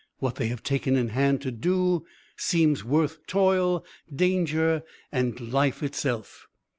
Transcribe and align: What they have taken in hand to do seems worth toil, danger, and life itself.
What 0.17 0.37
they 0.37 0.47
have 0.47 0.63
taken 0.63 0.95
in 0.95 1.09
hand 1.09 1.43
to 1.43 1.51
do 1.51 2.07
seems 2.35 2.83
worth 2.83 3.19
toil, 3.27 3.85
danger, 4.11 4.81
and 5.11 5.39
life 5.53 5.83
itself. 5.83 6.47